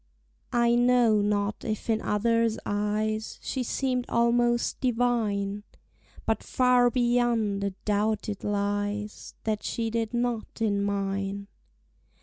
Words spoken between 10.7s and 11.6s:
mine.